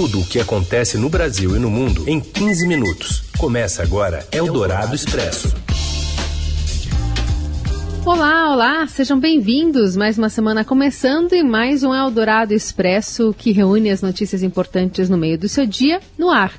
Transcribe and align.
Tudo 0.00 0.20
o 0.20 0.24
que 0.24 0.38
acontece 0.38 0.96
no 0.96 1.08
Brasil 1.08 1.56
e 1.56 1.58
no 1.58 1.68
mundo 1.68 2.08
em 2.08 2.20
15 2.20 2.68
minutos. 2.68 3.24
Começa 3.36 3.82
agora 3.82 4.24
Eldorado 4.30 4.94
Expresso. 4.94 5.52
Olá, 8.06 8.52
olá, 8.52 8.86
sejam 8.86 9.18
bem-vindos. 9.18 9.96
Mais 9.96 10.16
uma 10.16 10.28
semana 10.28 10.64
começando 10.64 11.32
e 11.32 11.42
mais 11.42 11.82
um 11.82 11.92
Eldorado 11.92 12.54
Expresso 12.54 13.34
que 13.36 13.50
reúne 13.50 13.90
as 13.90 14.00
notícias 14.00 14.44
importantes 14.44 15.08
no 15.08 15.18
meio 15.18 15.36
do 15.36 15.48
seu 15.48 15.66
dia 15.66 15.98
no 16.16 16.30
ar. 16.30 16.52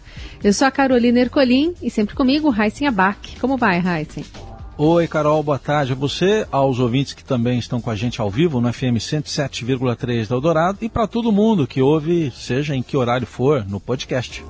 Eu 0.43 0.51
sou 0.51 0.67
a 0.67 0.71
Carolina 0.71 1.21
Ercolim 1.21 1.73
e 1.81 1.89
sempre 1.89 2.15
comigo, 2.15 2.53
Heisen 2.53 2.89
Abac. 2.89 3.39
Como 3.39 3.55
vai, 3.55 3.77
Heisen? 3.77 4.48
Oi, 4.81 5.09
Carol, 5.09 5.43
boa 5.43 5.59
tarde 5.59 5.91
a 5.91 5.95
você, 5.95 6.47
aos 6.49 6.79
ouvintes 6.79 7.11
que 7.11 7.21
também 7.21 7.59
estão 7.59 7.81
com 7.81 7.89
a 7.89 7.97
gente 7.97 8.21
ao 8.21 8.31
vivo 8.31 8.61
no 8.61 8.71
FM 8.71 8.95
107,3 8.95 10.25
da 10.25 10.35
Eldorado 10.35 10.77
e 10.81 10.87
para 10.87 11.05
todo 11.05 11.33
mundo 11.33 11.67
que 11.67 11.81
ouve, 11.81 12.31
seja 12.33 12.73
em 12.73 12.81
que 12.81 12.95
horário 12.95 13.27
for, 13.27 13.65
no 13.67 13.77
podcast. 13.77 14.41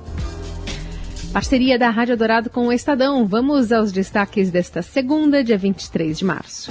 Parceria 1.32 1.76
da 1.76 1.90
Rádio 1.90 2.16
Dourado 2.16 2.48
com 2.48 2.68
o 2.68 2.72
Estadão. 2.72 3.26
Vamos 3.26 3.72
aos 3.72 3.90
destaques 3.90 4.52
desta 4.52 4.82
segunda, 4.82 5.42
dia 5.42 5.58
23 5.58 6.16
de 6.20 6.24
março. 6.24 6.70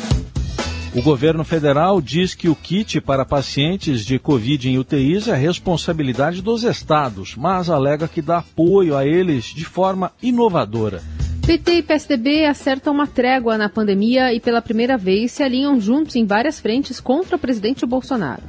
O 0.96 1.02
governo 1.02 1.44
federal 1.44 2.00
diz 2.00 2.34
que 2.34 2.48
o 2.48 2.56
kit 2.56 3.02
para 3.02 3.26
pacientes 3.26 4.06
de 4.06 4.18
Covid 4.18 4.70
em 4.70 4.78
UTIs 4.78 5.28
é 5.28 5.36
responsabilidade 5.36 6.42
dos 6.42 6.64
estados, 6.64 7.36
mas 7.36 7.70
alega 7.70 8.08
que 8.08 8.22
dá 8.22 8.38
apoio 8.38 8.96
a 8.96 9.06
eles 9.06 9.48
de 9.48 9.66
forma 9.66 10.14
inovadora. 10.24 11.02
PT 11.50 11.72
e 11.78 11.82
PSDB 11.82 12.46
acertam 12.46 12.94
uma 12.94 13.08
trégua 13.08 13.58
na 13.58 13.68
pandemia 13.68 14.32
e 14.32 14.40
pela 14.40 14.62
primeira 14.62 14.96
vez 15.00 15.32
se 15.32 15.42
alinham 15.42 15.82
juntos 15.82 16.16
em 16.16 16.24
várias 16.24 16.60
frentes 16.60 17.00
contra 17.00 17.38
o 17.38 17.40
presidente 17.40 17.88
Bolsonaro. 17.88 18.44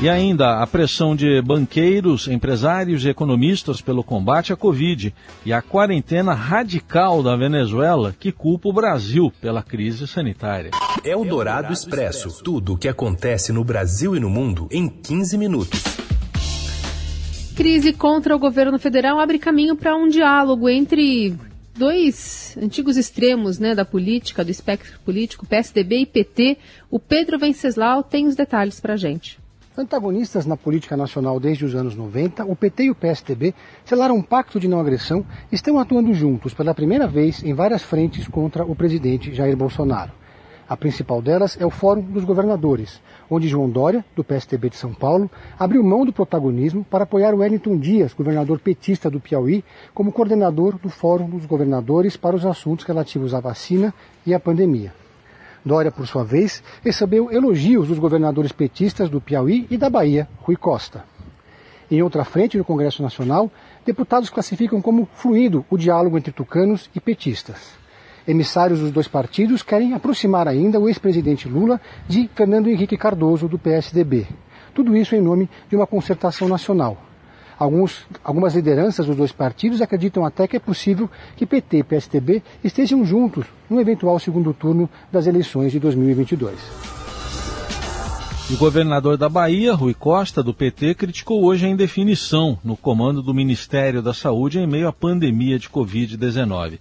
E 0.00 0.08
ainda 0.08 0.62
a 0.62 0.66
pressão 0.66 1.14
de 1.14 1.42
banqueiros, 1.42 2.26
empresários 2.26 3.04
e 3.04 3.10
economistas 3.10 3.82
pelo 3.82 4.02
combate 4.02 4.50
à 4.50 4.56
Covid 4.56 5.14
e 5.44 5.52
a 5.52 5.60
quarentena 5.60 6.32
radical 6.32 7.22
da 7.22 7.36
Venezuela 7.36 8.14
que 8.18 8.32
culpa 8.32 8.70
o 8.70 8.72
Brasil 8.72 9.30
pela 9.38 9.62
crise 9.62 10.08
sanitária. 10.08 10.70
É 11.04 11.14
o 11.14 11.22
Dourado 11.22 11.70
Expresso. 11.70 12.42
Tudo 12.42 12.72
o 12.72 12.78
que 12.78 12.88
acontece 12.88 13.52
no 13.52 13.62
Brasil 13.62 14.16
e 14.16 14.20
no 14.20 14.30
mundo 14.30 14.68
em 14.72 14.88
15 14.88 15.36
minutos. 15.36 15.82
Crise 17.54 17.92
contra 17.92 18.34
o 18.34 18.38
governo 18.38 18.78
federal 18.78 19.20
abre 19.20 19.38
caminho 19.38 19.76
para 19.76 19.94
um 19.94 20.08
diálogo 20.08 20.66
entre 20.66 21.36
dois 21.76 22.56
antigos 22.60 22.96
extremos 22.96 23.58
né, 23.58 23.74
da 23.74 23.84
política, 23.84 24.44
do 24.44 24.50
espectro 24.50 24.98
político, 25.00 25.46
PSDB 25.46 26.00
e 26.00 26.06
PT. 26.06 26.58
O 26.90 26.98
Pedro 26.98 27.38
Venceslau 27.38 28.02
tem 28.02 28.26
os 28.26 28.34
detalhes 28.34 28.80
para 28.80 28.94
a 28.94 28.96
gente. 28.96 29.38
Antagonistas 29.78 30.46
na 30.46 30.56
política 30.56 30.96
nacional 30.96 31.38
desde 31.38 31.66
os 31.66 31.74
anos 31.74 31.94
90, 31.94 32.46
o 32.46 32.56
PT 32.56 32.84
e 32.84 32.90
o 32.90 32.94
PSDB 32.94 33.54
selaram 33.84 34.16
um 34.16 34.22
pacto 34.22 34.58
de 34.58 34.66
não 34.66 34.80
agressão 34.80 35.24
e 35.52 35.54
estão 35.54 35.78
atuando 35.78 36.14
juntos 36.14 36.54
pela 36.54 36.74
primeira 36.74 37.06
vez 37.06 37.42
em 37.42 37.52
várias 37.52 37.82
frentes 37.82 38.26
contra 38.26 38.64
o 38.64 38.74
presidente 38.74 39.34
Jair 39.34 39.54
Bolsonaro. 39.54 40.12
A 40.68 40.76
principal 40.76 41.22
delas 41.22 41.56
é 41.60 41.64
o 41.64 41.70
Fórum 41.70 42.00
dos 42.00 42.24
Governadores, 42.24 43.00
onde 43.30 43.46
João 43.46 43.70
Dória, 43.70 44.04
do 44.16 44.24
PSDB 44.24 44.70
de 44.70 44.76
São 44.76 44.92
Paulo, 44.92 45.30
abriu 45.56 45.80
mão 45.80 46.04
do 46.04 46.12
protagonismo 46.12 46.84
para 46.84 47.04
apoiar 47.04 47.36
Wellington 47.36 47.78
Dias, 47.78 48.12
governador 48.12 48.58
petista 48.58 49.08
do 49.08 49.20
Piauí, 49.20 49.64
como 49.94 50.10
coordenador 50.10 50.76
do 50.76 50.88
Fórum 50.88 51.30
dos 51.30 51.46
Governadores 51.46 52.16
para 52.16 52.34
os 52.34 52.44
assuntos 52.44 52.84
relativos 52.84 53.32
à 53.32 53.38
vacina 53.38 53.94
e 54.26 54.34
à 54.34 54.40
pandemia. 54.40 54.92
Dória, 55.64 55.92
por 55.92 56.04
sua 56.04 56.24
vez, 56.24 56.64
recebeu 56.82 57.30
elogios 57.30 57.86
dos 57.86 58.00
governadores 58.00 58.50
petistas 58.50 59.08
do 59.08 59.20
Piauí 59.20 59.68
e 59.70 59.76
da 59.76 59.88
Bahia, 59.88 60.28
Rui 60.42 60.56
Costa. 60.56 61.04
Em 61.88 62.02
outra 62.02 62.24
frente, 62.24 62.58
no 62.58 62.64
Congresso 62.64 63.04
Nacional, 63.04 63.52
deputados 63.84 64.30
classificam 64.30 64.82
como 64.82 65.08
fluido 65.14 65.64
o 65.70 65.78
diálogo 65.78 66.18
entre 66.18 66.32
tucanos 66.32 66.90
e 66.92 66.98
petistas. 66.98 67.85
Emissários 68.26 68.80
dos 68.80 68.90
dois 68.90 69.06
partidos 69.06 69.62
querem 69.62 69.94
aproximar 69.94 70.48
ainda 70.48 70.80
o 70.80 70.88
ex-presidente 70.88 71.48
Lula 71.48 71.80
de 72.08 72.28
Fernando 72.34 72.68
Henrique 72.68 72.96
Cardoso, 72.96 73.46
do 73.46 73.58
PSDB. 73.58 74.26
Tudo 74.74 74.96
isso 74.96 75.14
em 75.14 75.20
nome 75.20 75.48
de 75.68 75.76
uma 75.76 75.86
concertação 75.86 76.48
nacional. 76.48 76.98
Alguns, 77.58 78.04
algumas 78.22 78.54
lideranças 78.54 79.06
dos 79.06 79.16
dois 79.16 79.32
partidos 79.32 79.80
acreditam 79.80 80.24
até 80.24 80.46
que 80.46 80.56
é 80.56 80.60
possível 80.60 81.08
que 81.36 81.46
PT 81.46 81.78
e 81.78 81.82
PSDB 81.84 82.42
estejam 82.62 83.04
juntos 83.04 83.46
no 83.70 83.80
eventual 83.80 84.18
segundo 84.18 84.52
turno 84.52 84.90
das 85.10 85.26
eleições 85.26 85.72
de 85.72 85.78
2022. 85.78 86.54
O 88.48 88.56
governador 88.58 89.16
da 89.16 89.28
Bahia, 89.28 89.74
Rui 89.74 89.92
Costa, 89.92 90.40
do 90.40 90.54
PT, 90.54 90.94
criticou 90.94 91.44
hoje 91.44 91.66
a 91.66 91.68
indefinição 91.68 92.56
no 92.62 92.76
comando 92.76 93.20
do 93.20 93.34
Ministério 93.34 94.00
da 94.00 94.14
Saúde 94.14 94.60
em 94.60 94.66
meio 94.68 94.86
à 94.86 94.92
pandemia 94.92 95.58
de 95.58 95.68
Covid-19. 95.68 96.78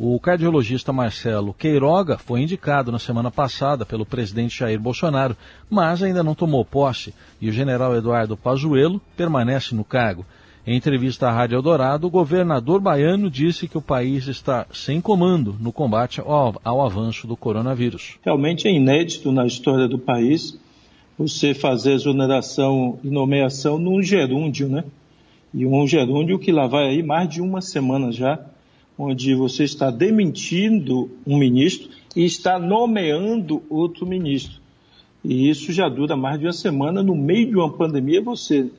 O 0.00 0.20
cardiologista 0.20 0.92
Marcelo 0.92 1.52
Queiroga 1.52 2.18
foi 2.18 2.40
indicado 2.40 2.92
na 2.92 3.00
semana 3.00 3.32
passada 3.32 3.84
pelo 3.84 4.06
presidente 4.06 4.56
Jair 4.56 4.78
Bolsonaro, 4.78 5.36
mas 5.68 6.04
ainda 6.04 6.22
não 6.22 6.36
tomou 6.36 6.64
posse 6.64 7.12
e 7.40 7.48
o 7.48 7.52
general 7.52 7.96
Eduardo 7.96 8.36
Pazuello 8.36 9.00
permanece 9.16 9.74
no 9.74 9.82
cargo. 9.82 10.24
Em 10.64 10.76
entrevista 10.76 11.26
à 11.26 11.32
Rádio 11.32 11.56
Eldorado, 11.56 12.06
o 12.06 12.10
governador 12.10 12.80
baiano 12.80 13.28
disse 13.28 13.66
que 13.66 13.76
o 13.76 13.82
país 13.82 14.28
está 14.28 14.66
sem 14.72 15.00
comando 15.00 15.56
no 15.58 15.72
combate 15.72 16.20
ao, 16.20 16.60
ao 16.62 16.80
avanço 16.80 17.26
do 17.26 17.36
coronavírus. 17.36 18.18
Realmente 18.24 18.68
é 18.68 18.70
inédito 18.70 19.32
na 19.32 19.46
história 19.46 19.88
do 19.88 19.98
país 19.98 20.56
você 21.18 21.54
fazer 21.54 21.94
exoneração 21.94 23.00
e 23.02 23.08
nomeação 23.08 23.80
num 23.80 24.00
gerúndio, 24.00 24.68
né? 24.68 24.84
E 25.52 25.66
um 25.66 25.84
gerúndio 25.88 26.38
que 26.38 26.52
lá 26.52 26.68
vai 26.68 26.86
aí 26.86 27.02
mais 27.02 27.28
de 27.28 27.40
uma 27.40 27.60
semana 27.60 28.12
já 28.12 28.38
onde 28.98 29.34
você 29.34 29.62
está 29.62 29.90
demitindo 29.90 31.08
um 31.24 31.38
ministro 31.38 31.88
e 32.16 32.24
está 32.24 32.58
nomeando 32.58 33.62
outro 33.70 34.04
ministro. 34.04 34.60
E 35.24 35.48
isso 35.48 35.72
já 35.72 35.88
dura 35.88 36.16
mais 36.16 36.40
de 36.40 36.46
uma 36.46 36.52
semana. 36.52 37.02
No 37.02 37.14
meio 37.14 37.50
de 37.50 37.56
uma 37.56 37.72
pandemia, 37.72 38.20
você 38.20 38.70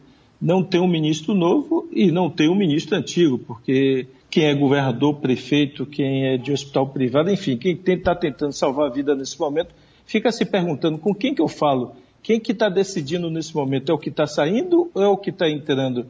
não 0.42 0.64
tem 0.64 0.82
um 0.82 0.88
ministro 0.88 1.34
novo 1.34 1.88
e 1.92 2.12
não 2.12 2.30
tem 2.30 2.50
um 2.50 2.56
ministro 2.56 2.98
antigo, 2.98 3.38
porque 3.38 4.08
quem 4.30 4.46
é 4.46 4.54
governador, 4.54 5.16
prefeito, 5.16 5.86
quem 5.86 6.28
é 6.28 6.38
de 6.38 6.52
hospital 6.52 6.88
privado, 6.88 7.32
enfim, 7.32 7.58
quem 7.58 7.80
está 7.86 8.14
tentando 8.14 8.52
salvar 8.52 8.88
a 8.88 8.94
vida 8.94 9.16
nesse 9.16 9.40
momento, 9.40 9.74
fica 10.06 10.32
se 10.32 10.46
perguntando 10.46 10.98
com 10.98 11.14
quem 11.14 11.34
que 11.34 11.42
eu 11.42 11.48
falo? 11.48 11.94
Quem 12.22 12.40
que 12.40 12.52
está 12.52 12.70
decidindo 12.70 13.30
nesse 13.30 13.56
momento? 13.56 13.92
É 13.92 13.96
o 13.96 13.98
que 13.98 14.10
está 14.10 14.28
saindo 14.28 14.92
ou 14.94 15.02
é 15.02 15.08
o 15.08 15.18
que 15.18 15.30
está 15.30 15.50
entrando? 15.50 16.08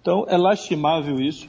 Então, 0.00 0.26
é 0.28 0.36
lastimável 0.36 1.20
isso. 1.20 1.48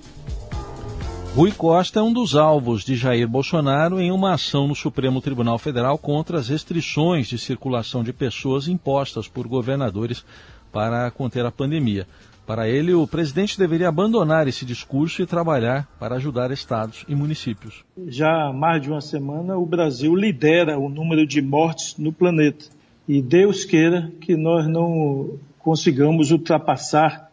Rui 1.36 1.52
Costa 1.52 2.00
é 2.00 2.02
um 2.02 2.14
dos 2.14 2.34
alvos 2.34 2.86
de 2.86 2.96
Jair 2.96 3.28
Bolsonaro 3.28 4.00
em 4.00 4.10
uma 4.10 4.36
ação 4.36 4.70
no 4.70 4.74
Supremo 4.74 5.20
Tribunal 5.20 5.60
Federal 5.60 5.98
contra 5.98 6.38
as 6.38 6.48
restrições 6.48 7.28
de 7.28 7.38
circulação 7.38 8.06
de 8.06 8.14
pessoas 8.14 8.70
impostas 8.70 9.28
por 9.28 9.46
governadores 9.46 10.24
para 10.72 11.12
conter 11.12 11.46
a 11.46 11.52
pandemia. 11.52 12.08
Para 12.48 12.70
ele, 12.70 12.94
o 12.94 13.06
presidente 13.06 13.60
deveria 13.60 13.90
abandonar 13.90 14.48
esse 14.48 14.64
discurso 14.64 15.22
e 15.22 15.26
trabalhar 15.26 15.86
para 16.00 16.16
ajudar 16.16 16.52
estados 16.52 17.04
e 17.06 17.14
municípios. 17.14 17.84
Já 18.08 18.48
há 18.48 18.54
mais 18.54 18.82
de 18.82 18.90
uma 18.90 19.02
semana, 19.02 19.58
o 19.58 19.66
Brasil 19.66 20.16
lidera 20.16 20.80
o 20.80 20.88
número 20.88 21.28
de 21.28 21.42
mortes 21.42 21.98
no 21.98 22.14
planeta. 22.14 22.64
E 23.06 23.22
Deus 23.22 23.66
queira 23.66 24.10
que 24.22 24.38
nós 24.38 24.70
não 24.70 25.38
consigamos 25.60 26.32
ultrapassar 26.32 27.25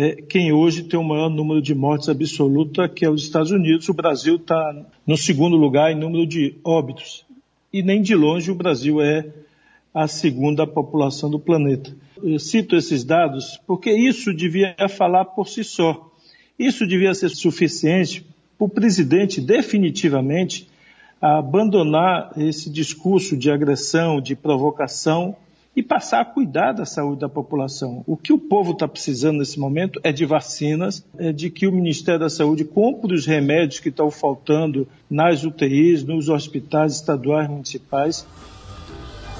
é, 0.00 0.14
quem 0.14 0.52
hoje 0.52 0.84
tem 0.84 0.96
o 0.96 1.02
maior 1.02 1.28
número 1.28 1.60
de 1.60 1.74
mortes 1.74 2.08
absoluta, 2.08 2.88
que 2.88 3.04
é 3.04 3.10
os 3.10 3.24
Estados 3.24 3.50
Unidos. 3.50 3.88
O 3.88 3.92
Brasil 3.92 4.36
está 4.36 4.86
no 5.04 5.16
segundo 5.16 5.56
lugar 5.56 5.90
em 5.90 5.96
número 5.96 6.24
de 6.24 6.54
óbitos. 6.62 7.26
E 7.72 7.82
nem 7.82 8.00
de 8.00 8.14
longe 8.14 8.48
o 8.48 8.54
Brasil 8.54 9.02
é 9.02 9.26
a 9.92 10.06
segunda 10.06 10.64
população 10.68 11.28
do 11.28 11.40
planeta. 11.40 11.92
Eu 12.22 12.38
cito 12.38 12.76
esses 12.76 13.02
dados 13.02 13.60
porque 13.66 13.90
isso 13.90 14.32
devia 14.32 14.76
falar 14.88 15.24
por 15.24 15.48
si 15.48 15.64
só. 15.64 16.08
Isso 16.56 16.86
devia 16.86 17.12
ser 17.12 17.30
suficiente 17.30 18.24
para 18.56 18.66
o 18.66 18.68
presidente 18.68 19.40
definitivamente 19.40 20.68
abandonar 21.20 22.30
esse 22.36 22.70
discurso 22.70 23.36
de 23.36 23.50
agressão, 23.50 24.20
de 24.20 24.36
provocação 24.36 25.34
e 25.76 25.82
passar 25.82 26.20
a 26.20 26.24
cuidar 26.24 26.72
da 26.72 26.84
saúde 26.84 27.20
da 27.20 27.28
população. 27.28 28.02
O 28.06 28.16
que 28.16 28.32
o 28.32 28.38
povo 28.38 28.72
está 28.72 28.88
precisando 28.88 29.38
nesse 29.38 29.60
momento 29.60 30.00
é 30.02 30.12
de 30.12 30.24
vacinas, 30.24 31.06
é 31.16 31.32
de 31.32 31.50
que 31.50 31.66
o 31.66 31.72
Ministério 31.72 32.20
da 32.20 32.28
Saúde 32.28 32.64
compre 32.64 33.14
os 33.14 33.26
remédios 33.26 33.80
que 33.80 33.88
estão 33.88 34.10
faltando 34.10 34.88
nas 35.08 35.44
UTIs, 35.44 36.02
nos 36.02 36.28
hospitais 36.28 36.96
estaduais 36.96 37.48
municipais. 37.48 38.26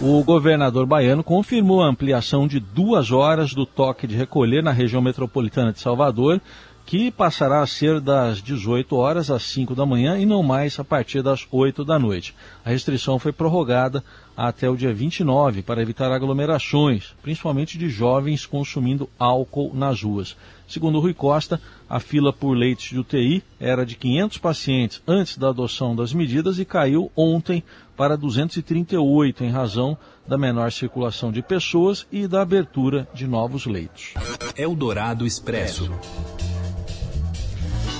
O 0.00 0.22
governador 0.22 0.86
baiano 0.86 1.24
confirmou 1.24 1.82
a 1.82 1.88
ampliação 1.88 2.46
de 2.46 2.60
duas 2.60 3.10
horas 3.10 3.52
do 3.52 3.66
toque 3.66 4.06
de 4.06 4.14
recolher 4.14 4.62
na 4.62 4.70
região 4.70 5.02
metropolitana 5.02 5.72
de 5.72 5.80
Salvador, 5.80 6.40
que 6.88 7.10
passará 7.10 7.60
a 7.60 7.66
ser 7.66 8.00
das 8.00 8.40
18 8.40 8.96
horas 8.96 9.30
às 9.30 9.42
5 9.42 9.74
da 9.74 9.84
manhã 9.84 10.18
e 10.18 10.24
não 10.24 10.42
mais 10.42 10.80
a 10.80 10.84
partir 10.84 11.20
das 11.20 11.46
8 11.52 11.84
da 11.84 11.98
noite. 11.98 12.34
A 12.64 12.70
restrição 12.70 13.18
foi 13.18 13.30
prorrogada 13.30 14.02
até 14.34 14.70
o 14.70 14.74
dia 14.74 14.94
29 14.94 15.60
para 15.60 15.82
evitar 15.82 16.10
aglomerações, 16.10 17.14
principalmente 17.20 17.76
de 17.76 17.90
jovens 17.90 18.46
consumindo 18.46 19.06
álcool 19.18 19.70
nas 19.74 20.02
ruas. 20.02 20.34
Segundo 20.66 20.98
Rui 20.98 21.12
Costa, 21.12 21.60
a 21.90 22.00
fila 22.00 22.32
por 22.32 22.56
leitos 22.56 22.86
de 22.86 22.98
UTI 22.98 23.44
era 23.60 23.84
de 23.84 23.94
500 23.94 24.38
pacientes 24.38 25.02
antes 25.06 25.36
da 25.36 25.50
adoção 25.50 25.94
das 25.94 26.14
medidas 26.14 26.58
e 26.58 26.64
caiu 26.64 27.12
ontem 27.14 27.62
para 27.98 28.16
238 28.16 29.44
em 29.44 29.50
razão 29.50 29.94
da 30.26 30.38
menor 30.38 30.72
circulação 30.72 31.30
de 31.30 31.42
pessoas 31.42 32.06
e 32.10 32.26
da 32.26 32.40
abertura 32.40 33.06
de 33.12 33.26
novos 33.26 33.66
leitos. 33.66 34.14
Eldorado 34.56 35.26
Expresso. 35.26 35.90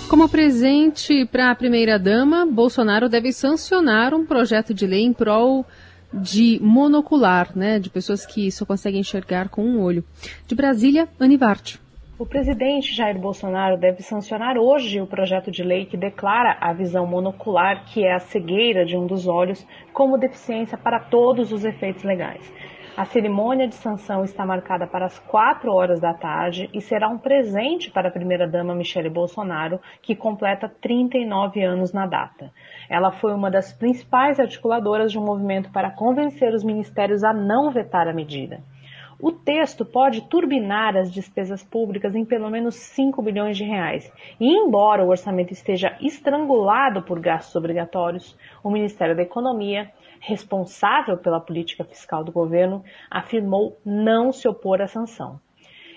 Como 0.09 0.27
presente 0.27 1.27
para 1.27 1.51
a 1.51 1.55
primeira-dama, 1.55 2.47
Bolsonaro 2.47 3.11
deve 3.11 3.31
sancionar 3.31 4.15
um 4.15 4.25
projeto 4.25 4.73
de 4.73 4.87
lei 4.87 5.05
em 5.05 5.13
prol 5.13 5.67
de 6.11 6.59
monocular, 6.63 7.55
né, 7.55 7.79
de 7.79 7.91
pessoas 7.91 8.25
que 8.25 8.51
só 8.51 8.65
conseguem 8.65 9.01
enxergar 9.01 9.51
com 9.51 9.63
um 9.63 9.83
olho. 9.83 10.03
De 10.47 10.55
Brasília, 10.55 11.07
Anivarte. 11.21 11.79
O 12.19 12.25
presidente 12.25 12.95
Jair 12.95 13.19
Bolsonaro 13.19 13.77
deve 13.77 14.03
sancionar 14.03 14.57
hoje 14.57 14.99
o 14.99 15.07
projeto 15.07 15.51
de 15.51 15.63
lei 15.63 15.85
que 15.85 15.97
declara 15.97 16.57
a 16.59 16.73
visão 16.73 17.07
monocular, 17.07 17.85
que 17.85 18.03
é 18.03 18.15
a 18.15 18.19
cegueira 18.19 18.87
de 18.87 18.97
um 18.97 19.07
dos 19.07 19.29
olhos, 19.29 19.65
como 19.93 20.17
deficiência 20.17 20.79
para 20.79 20.99
todos 20.99 21.53
os 21.53 21.67
efeitos 21.67 22.03
legais. 22.03 22.43
A 22.99 23.05
cerimônia 23.05 23.69
de 23.69 23.77
sanção 23.77 24.25
está 24.25 24.45
marcada 24.45 24.85
para 24.85 25.07
as 25.07 25.21
4 25.21 25.73
horas 25.73 26.01
da 26.01 26.13
tarde 26.13 26.69
e 26.75 26.81
será 26.81 27.09
um 27.09 27.17
presente 27.17 27.93
para 27.93 28.09
a 28.09 28.11
primeira-dama 28.11 28.75
Michele 28.75 29.09
Bolsonaro, 29.09 29.79
que 30.03 30.17
completa 30.17 30.69
39 30.69 31.63
anos 31.63 31.93
na 31.93 32.09
data. 32.09 32.51
Ela 32.91 33.13
foi 33.13 33.33
uma 33.33 33.53
das 33.53 33.73
principais 33.73 34.41
articuladoras 34.41 35.13
de 35.13 35.19
um 35.19 35.25
movimento 35.25 35.71
para 35.71 35.93
convencer 35.93 36.53
os 36.53 36.65
ministérios 36.65 37.23
a 37.23 37.33
não 37.33 37.71
vetar 37.71 38.09
a 38.09 38.13
medida. 38.13 38.65
O 39.21 39.33
texto 39.33 39.85
pode 39.85 40.29
turbinar 40.29 40.97
as 40.97 41.13
despesas 41.13 41.65
públicas 41.65 42.17
em 42.17 42.25
pelo 42.25 42.49
menos 42.51 42.77
5 42.77 43.21
bilhões 43.21 43.57
de 43.57 43.65
reais. 43.65 44.13
E 44.41 44.47
embora 44.47 45.05
o 45.05 45.09
orçamento 45.09 45.53
esteja 45.53 45.97
estrangulado 46.01 47.03
por 47.03 47.19
gastos 47.19 47.55
obrigatórios, 47.55 48.37
o 48.63 48.71
Ministério 48.71 49.17
da 49.17 49.23
Economia, 49.23 49.91
responsável 50.21 51.17
pela 51.17 51.41
política 51.41 51.85
fiscal 51.85 52.25
do 52.25 52.33
governo, 52.33 52.85
afirmou 53.11 53.79
não 53.85 54.33
se 54.33 54.49
opor 54.49 54.81
à 54.81 54.87
sanção. 54.87 55.41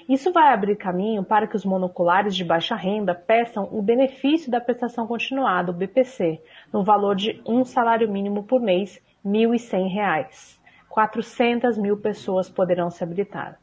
Isso 0.09 0.31
vai 0.31 0.53
abrir 0.53 0.75
caminho 0.75 1.23
para 1.23 1.47
que 1.47 1.55
os 1.55 1.63
monoculares 1.63 2.35
de 2.35 2.43
baixa 2.43 2.75
renda 2.75 3.15
peçam 3.15 3.69
o 3.71 3.81
benefício 3.81 4.51
da 4.51 4.59
prestação 4.59 5.07
continuada, 5.07 5.71
o 5.71 5.73
BPC, 5.73 6.41
no 6.73 6.83
valor 6.83 7.15
de 7.15 7.41
um 7.45 7.63
salário 7.63 8.11
mínimo 8.11 8.43
por 8.43 8.59
mês, 8.59 9.01
R$ 9.23 9.31
1.100. 9.31 10.59
400 10.89 11.77
mil 11.77 11.97
pessoas 11.97 12.49
poderão 12.49 12.89
se 12.89 13.03
habilitar. 13.03 13.57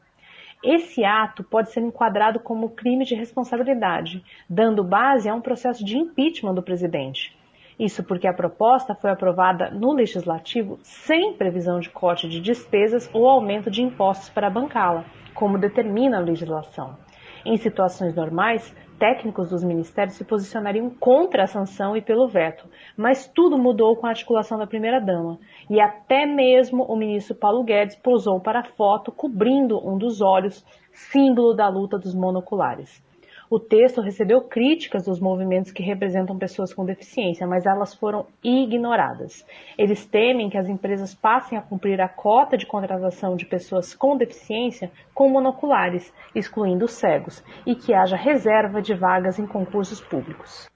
Esse 0.63 1.05
ato 1.05 1.43
pode 1.43 1.71
ser 1.71 1.81
enquadrado 1.81 2.39
como 2.39 2.71
crime 2.71 3.05
de 3.05 3.15
responsabilidade, 3.15 4.23
dando 4.49 4.83
base 4.83 5.29
a 5.29 5.35
um 5.35 5.39
processo 5.39 5.85
de 5.85 5.97
impeachment 5.97 6.53
do 6.53 6.63
presidente. 6.63 7.37
Isso 7.79 8.03
porque 8.03 8.27
a 8.27 8.33
proposta 8.33 8.93
foi 8.93 9.09
aprovada 9.09 9.69
no 9.71 9.93
legislativo 9.93 10.77
sem 10.83 11.33
previsão 11.33 11.79
de 11.79 11.89
corte 11.89 12.27
de 12.27 12.41
despesas 12.41 13.09
ou 13.13 13.25
aumento 13.25 13.71
de 13.71 13.81
impostos 13.81 14.29
para 14.29 14.49
bancá-la, 14.49 15.05
como 15.33 15.57
determina 15.57 16.17
a 16.17 16.21
legislação. 16.21 16.97
Em 17.45 17.55
situações 17.55 18.13
normais, 18.13 18.75
técnicos 18.99 19.49
dos 19.49 19.63
ministérios 19.63 20.15
se 20.15 20.25
posicionariam 20.25 20.89
contra 20.89 21.43
a 21.43 21.47
sanção 21.47 21.95
e 21.95 22.01
pelo 22.01 22.27
veto, 22.27 22.67
mas 22.97 23.29
tudo 23.29 23.57
mudou 23.57 23.95
com 23.95 24.05
a 24.05 24.09
articulação 24.09 24.57
da 24.57 24.67
primeira-dama, 24.67 25.39
e 25.69 25.79
até 25.79 26.25
mesmo 26.25 26.83
o 26.83 26.97
ministro 26.97 27.33
Paulo 27.33 27.63
Guedes 27.63 27.95
posou 27.95 28.41
para 28.41 28.59
a 28.59 28.69
foto 28.75 29.09
cobrindo 29.09 29.79
um 29.87 29.97
dos 29.97 30.19
olhos, 30.19 30.65
símbolo 30.91 31.53
da 31.53 31.69
luta 31.69 31.97
dos 31.97 32.13
monoculares. 32.13 33.01
O 33.49 33.59
texto 33.59 33.99
recebeu 33.99 34.41
críticas 34.41 35.05
dos 35.05 35.19
movimentos 35.19 35.71
que 35.71 35.81
representam 35.81 36.37
pessoas 36.37 36.71
com 36.71 36.85
deficiência, 36.85 37.47
mas 37.47 37.65
elas 37.65 37.95
foram 37.95 38.27
ignoradas. 38.43 39.43
Eles 39.75 40.05
temem 40.05 40.51
que 40.51 40.57
as 40.57 40.69
empresas 40.69 41.15
passem 41.15 41.57
a 41.57 41.61
cumprir 41.61 41.99
a 41.99 42.07
cota 42.07 42.55
de 42.55 42.67
contratação 42.67 43.35
de 43.35 43.47
pessoas 43.47 43.95
com 43.95 44.15
deficiência 44.15 44.91
com 45.15 45.29
monoculares, 45.29 46.13
excluindo 46.35 46.85
os 46.85 46.91
cegos, 46.91 47.43
e 47.65 47.73
que 47.73 47.91
haja 47.91 48.15
reserva 48.15 48.83
de 48.83 48.93
vagas 48.93 49.39
em 49.39 49.47
concursos 49.47 49.99
públicos. 49.99 50.69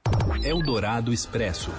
Eldorado 0.43 1.13
Expresso. 1.13 1.71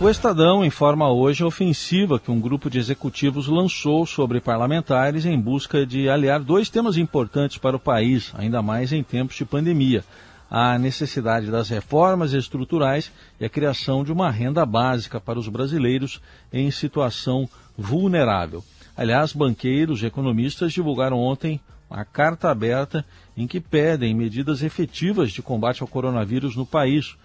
O 0.00 0.10
Estadão 0.10 0.64
informa 0.64 1.08
hoje 1.08 1.44
a 1.44 1.46
ofensiva 1.46 2.18
que 2.18 2.28
um 2.28 2.40
grupo 2.40 2.68
de 2.68 2.80
executivos 2.80 3.46
lançou 3.46 4.04
sobre 4.04 4.40
parlamentares 4.40 5.24
em 5.24 5.38
busca 5.38 5.86
de 5.86 6.08
aliar 6.08 6.40
dois 6.40 6.68
temas 6.68 6.96
importantes 6.96 7.58
para 7.58 7.76
o 7.76 7.80
país, 7.80 8.32
ainda 8.34 8.60
mais 8.60 8.92
em 8.92 9.04
tempos 9.04 9.36
de 9.36 9.44
pandemia: 9.44 10.04
a 10.50 10.76
necessidade 10.80 11.48
das 11.48 11.68
reformas 11.68 12.32
estruturais 12.32 13.12
e 13.38 13.44
a 13.44 13.48
criação 13.48 14.02
de 14.02 14.10
uma 14.10 14.32
renda 14.32 14.66
básica 14.66 15.20
para 15.20 15.38
os 15.38 15.46
brasileiros 15.46 16.20
em 16.52 16.72
situação 16.72 17.48
vulnerável. 17.78 18.64
Aliás, 18.96 19.32
banqueiros 19.32 20.02
e 20.02 20.06
economistas 20.06 20.72
divulgaram 20.72 21.18
ontem 21.18 21.60
uma 21.88 22.04
carta 22.04 22.50
aberta 22.50 23.04
em 23.36 23.46
que 23.46 23.60
pedem 23.60 24.12
medidas 24.12 24.60
efetivas 24.60 25.30
de 25.30 25.40
combate 25.40 25.82
ao 25.82 25.88
coronavírus 25.88 26.56
no 26.56 26.66
país 26.66 27.16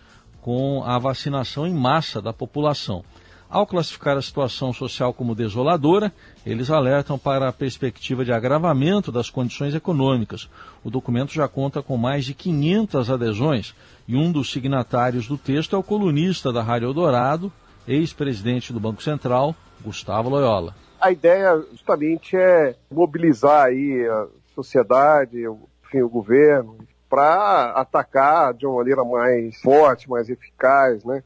com 0.50 0.84
a 0.84 0.98
vacinação 0.98 1.68
em 1.68 1.74
massa 1.76 2.20
da 2.20 2.34
população. 2.34 3.04
Ao 3.48 3.68
classificar 3.68 4.18
a 4.18 4.22
situação 4.22 4.74
social 4.74 5.14
como 5.14 5.36
desoladora, 5.36 6.12
eles 6.44 6.72
alertam 6.72 7.20
para 7.20 7.48
a 7.48 7.54
perspectiva 7.54 8.26
de 8.26 8.34
agravamento 8.34 9.12
das 9.12 9.30
condições 9.30 9.76
econômicas. 9.76 10.50
O 10.84 10.90
documento 10.90 11.32
já 11.32 11.48
conta 11.48 11.84
com 11.84 11.98
mais 11.98 12.26
de 12.26 12.34
500 12.34 13.12
adesões 13.12 13.76
e 14.08 14.16
um 14.16 14.32
dos 14.32 14.52
signatários 14.52 15.28
do 15.28 15.38
texto 15.38 15.76
é 15.76 15.78
o 15.78 15.84
colunista 15.84 16.52
da 16.52 16.64
Rádio 16.64 16.88
Eldorado, 16.88 17.54
ex-presidente 17.88 18.74
do 18.74 18.80
Banco 18.80 19.04
Central, 19.04 19.54
Gustavo 19.84 20.30
Loyola. 20.30 20.74
A 21.00 21.12
ideia 21.12 21.64
justamente 21.70 22.36
é 22.36 22.76
mobilizar 22.90 23.68
aí 23.68 24.04
a 24.04 24.26
sociedade, 24.56 25.44
enfim, 25.86 26.02
o 26.02 26.10
governo, 26.10 26.76
para 27.10 27.72
atacar 27.72 28.54
de 28.54 28.66
uma 28.66 28.78
maneira 28.78 29.04
mais 29.04 29.60
forte, 29.62 30.10
mais 30.10 30.30
eficaz, 30.30 31.04
né, 31.04 31.24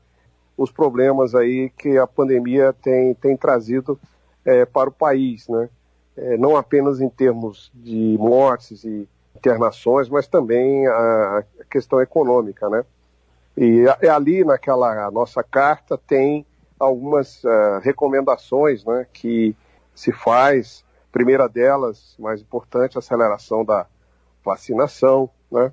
os 0.58 0.72
problemas 0.72 1.36
aí 1.36 1.70
que 1.78 1.98
a 1.98 2.08
pandemia 2.08 2.74
tem, 2.74 3.14
tem 3.16 3.36
trazido 3.36 4.00
é, 4.46 4.66
para 4.66 4.90
o 4.90 4.94
país, 4.94 5.48
né, 5.48 5.70
é, 6.16 6.38
não 6.38 6.56
apenas 6.56 7.02
em 7.02 7.10
termos 7.10 7.72
de 7.74 8.16
mortes 8.20 8.84
e 8.84 9.08
internações, 9.36 10.08
mas 10.08 10.28
também 10.28 10.88
a, 10.88 11.44
questão 11.70 12.02
econômica, 12.02 12.70
né. 12.70 12.86
E 13.56 13.86
ali 14.08 14.44
naquela 14.44 15.12
nossa 15.12 15.44
carta 15.44 15.96
tem 15.96 16.44
algumas 16.80 17.44
uh, 17.44 17.80
recomendações, 17.82 18.84
né, 18.84 19.06
que 19.14 19.56
se 19.94 20.12
faz. 20.12 20.84
Primeira 21.12 21.48
delas, 21.48 22.16
mais 22.18 22.42
importante, 22.42 22.98
aceleração 22.98 23.64
da 23.64 23.86
vacinação, 24.44 25.30
né? 25.54 25.72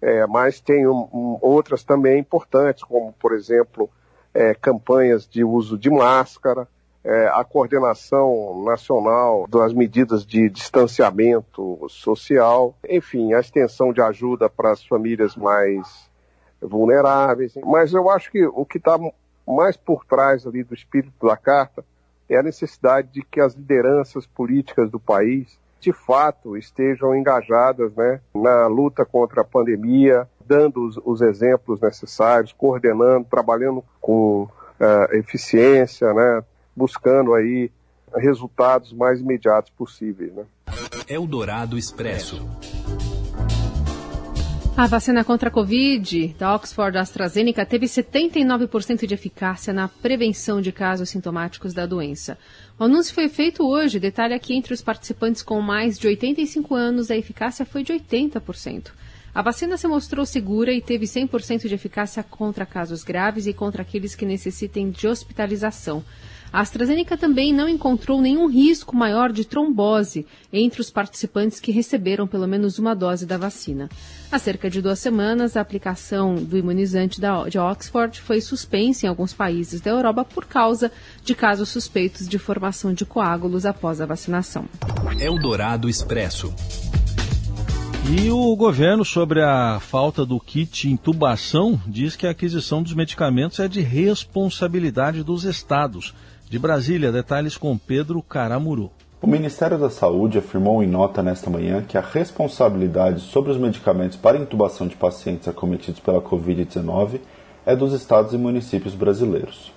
É, 0.00 0.26
mas 0.26 0.60
tem 0.60 0.86
um, 0.86 1.08
um, 1.12 1.38
outras 1.42 1.82
também 1.82 2.20
importantes, 2.20 2.84
como, 2.84 3.12
por 3.12 3.34
exemplo, 3.34 3.90
é, 4.32 4.54
campanhas 4.54 5.28
de 5.28 5.42
uso 5.42 5.76
de 5.76 5.90
máscara, 5.90 6.68
é, 7.02 7.26
a 7.28 7.42
coordenação 7.42 8.62
nacional 8.64 9.46
das 9.48 9.72
medidas 9.72 10.24
de 10.24 10.48
distanciamento 10.48 11.84
social, 11.88 12.74
enfim, 12.88 13.32
a 13.32 13.40
extensão 13.40 13.92
de 13.92 14.00
ajuda 14.00 14.48
para 14.48 14.72
as 14.72 14.84
famílias 14.84 15.34
mais 15.34 16.08
vulneráveis. 16.60 17.54
Mas 17.64 17.92
eu 17.92 18.08
acho 18.10 18.30
que 18.30 18.44
o 18.46 18.64
que 18.64 18.78
está 18.78 18.98
mais 19.46 19.76
por 19.76 20.04
trás 20.04 20.46
ali 20.46 20.62
do 20.62 20.74
espírito 20.74 21.26
da 21.26 21.36
carta 21.36 21.84
é 22.28 22.36
a 22.36 22.42
necessidade 22.42 23.08
de 23.08 23.22
que 23.22 23.40
as 23.40 23.54
lideranças 23.54 24.26
políticas 24.26 24.90
do 24.90 25.00
país 25.00 25.58
de 25.80 25.92
fato 25.92 26.56
estejam 26.56 27.14
engajadas 27.14 27.94
né, 27.94 28.20
na 28.34 28.66
luta 28.66 29.04
contra 29.04 29.42
a 29.42 29.44
pandemia, 29.44 30.28
dando 30.44 30.86
os, 30.86 30.98
os 31.04 31.20
exemplos 31.20 31.80
necessários, 31.80 32.52
coordenando, 32.52 33.26
trabalhando 33.30 33.84
com 34.00 34.42
uh, 34.42 35.14
eficiência, 35.14 36.12
né, 36.12 36.42
buscando 36.74 37.34
aí 37.34 37.70
resultados 38.16 38.92
mais 38.92 39.20
imediatos 39.20 39.70
possíveis. 39.70 40.32
Né. 40.32 40.44
Eldorado 41.06 41.76
Expresso. 41.76 42.42
A 44.78 44.86
vacina 44.86 45.24
contra 45.24 45.48
a 45.48 45.50
Covid 45.50 46.36
da 46.38 46.54
Oxford 46.54 46.96
AstraZeneca 46.96 47.66
teve 47.66 47.86
79% 47.86 49.08
de 49.08 49.12
eficácia 49.12 49.72
na 49.72 49.88
prevenção 49.88 50.60
de 50.60 50.70
casos 50.70 51.08
sintomáticos 51.08 51.74
da 51.74 51.84
doença. 51.84 52.38
O 52.78 52.84
anúncio 52.84 53.12
foi 53.12 53.28
feito 53.28 53.66
hoje. 53.66 53.98
Detalhe 53.98 54.34
aqui 54.34 54.54
entre 54.54 54.72
os 54.72 54.80
participantes 54.80 55.42
com 55.42 55.60
mais 55.60 55.98
de 55.98 56.06
85 56.06 56.76
anos, 56.76 57.10
a 57.10 57.16
eficácia 57.16 57.66
foi 57.66 57.82
de 57.82 57.92
80%. 57.92 58.92
A 59.34 59.42
vacina 59.42 59.76
se 59.76 59.88
mostrou 59.88 60.24
segura 60.24 60.72
e 60.72 60.80
teve 60.80 61.06
100% 61.06 61.66
de 61.66 61.74
eficácia 61.74 62.22
contra 62.22 62.64
casos 62.64 63.02
graves 63.02 63.48
e 63.48 63.52
contra 63.52 63.82
aqueles 63.82 64.14
que 64.14 64.24
necessitem 64.24 64.90
de 64.90 65.08
hospitalização. 65.08 66.04
A 66.52 66.60
AstraZeneca 66.60 67.16
também 67.16 67.52
não 67.52 67.68
encontrou 67.68 68.20
nenhum 68.20 68.48
risco 68.48 68.96
maior 68.96 69.30
de 69.30 69.44
trombose 69.44 70.26
entre 70.52 70.80
os 70.80 70.90
participantes 70.90 71.60
que 71.60 71.70
receberam 71.70 72.26
pelo 72.26 72.46
menos 72.46 72.78
uma 72.78 72.94
dose 72.94 73.26
da 73.26 73.36
vacina. 73.36 73.88
Há 74.32 74.38
cerca 74.38 74.70
de 74.70 74.80
duas 74.80 74.98
semanas, 74.98 75.56
a 75.56 75.60
aplicação 75.60 76.36
do 76.36 76.56
imunizante 76.56 77.20
de 77.20 77.58
Oxford 77.58 78.20
foi 78.20 78.40
suspensa 78.40 79.04
em 79.04 79.08
alguns 79.08 79.32
países 79.34 79.80
da 79.80 79.90
Europa 79.90 80.24
por 80.24 80.46
causa 80.46 80.90
de 81.22 81.34
casos 81.34 81.68
suspeitos 81.68 82.26
de 82.26 82.38
formação 82.38 82.94
de 82.94 83.04
coágulos 83.04 83.66
após 83.66 84.00
a 84.00 84.06
vacinação. 84.06 84.64
Eldorado 85.20 85.88
Expresso. 85.88 86.54
E 88.10 88.30
o 88.30 88.56
governo, 88.56 89.04
sobre 89.04 89.42
a 89.42 89.78
falta 89.80 90.24
do 90.24 90.40
kit 90.40 90.88
intubação, 90.88 91.78
diz 91.86 92.16
que 92.16 92.26
a 92.26 92.30
aquisição 92.30 92.82
dos 92.82 92.94
medicamentos 92.94 93.58
é 93.58 93.68
de 93.68 93.82
responsabilidade 93.82 95.22
dos 95.22 95.44
estados. 95.44 96.14
De 96.50 96.58
Brasília, 96.58 97.12
detalhes 97.12 97.58
com 97.58 97.76
Pedro 97.76 98.22
Caramuru. 98.22 98.90
O 99.20 99.26
Ministério 99.26 99.76
da 99.76 99.90
Saúde 99.90 100.38
afirmou 100.38 100.82
em 100.82 100.86
nota 100.86 101.22
nesta 101.22 101.50
manhã 101.50 101.84
que 101.86 101.98
a 101.98 102.00
responsabilidade 102.00 103.20
sobre 103.20 103.52
os 103.52 103.58
medicamentos 103.58 104.16
para 104.16 104.38
intubação 104.38 104.86
de 104.86 104.96
pacientes 104.96 105.46
acometidos 105.46 106.00
pela 106.00 106.22
Covid-19 106.22 107.20
é 107.66 107.76
dos 107.76 107.92
estados 107.92 108.32
e 108.32 108.38
municípios 108.38 108.94
brasileiros. 108.94 109.70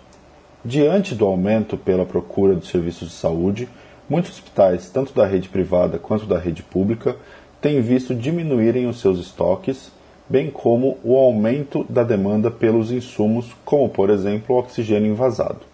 Diante 0.63 1.13
do 1.13 1.25
aumento 1.25 1.75
pela 1.75 2.06
procura 2.06 2.56
dos 2.56 2.70
serviços 2.70 3.10
de 3.10 3.16
saúde, 3.16 3.68
muitos 4.10 4.32
hospitais, 4.32 4.90
tanto 4.90 5.13
da 5.13 5.25
rede 5.25 5.50
privada 5.50 6.00
quanto 6.00 6.25
da 6.25 6.40
rede 6.40 6.63
pública, 6.63 7.18
têm 7.60 7.82
visto 7.82 8.16
diminuírem 8.16 8.88
os 8.88 9.01
seus 9.01 9.20
estoques, 9.20 9.92
bem 10.30 10.50
como 10.50 10.98
o 11.04 11.18
aumento 11.18 11.86
da 11.90 12.06
demanda 12.06 12.50
pelos 12.50 12.94
insumos, 12.94 13.51
como 13.66 13.90
por 13.90 14.10
exemplo 14.10 14.56
o 14.56 14.60
oxigênio 14.60 15.12
invasado. 15.12 15.71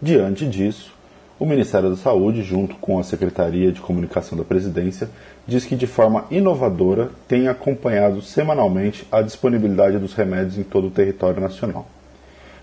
Diante 0.00 0.46
disso, 0.46 0.92
o 1.40 1.44
Ministério 1.44 1.90
da 1.90 1.96
Saúde, 1.96 2.42
junto 2.44 2.76
com 2.76 3.00
a 3.00 3.02
Secretaria 3.02 3.72
de 3.72 3.80
Comunicação 3.80 4.38
da 4.38 4.44
Presidência, 4.44 5.10
diz 5.44 5.64
que 5.64 5.74
de 5.74 5.88
forma 5.88 6.24
inovadora 6.30 7.10
tem 7.26 7.48
acompanhado 7.48 8.22
semanalmente 8.22 9.04
a 9.10 9.22
disponibilidade 9.22 9.98
dos 9.98 10.14
remédios 10.14 10.56
em 10.56 10.62
todo 10.62 10.86
o 10.86 10.90
território 10.90 11.40
nacional. 11.40 11.88